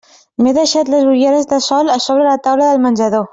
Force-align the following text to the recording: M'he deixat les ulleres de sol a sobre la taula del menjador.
M'he 0.45 0.53
deixat 0.57 0.89
les 0.93 1.05
ulleres 1.11 1.47
de 1.51 1.59
sol 1.67 1.93
a 1.97 1.99
sobre 2.07 2.27
la 2.29 2.35
taula 2.49 2.71
del 2.73 2.83
menjador. 2.89 3.29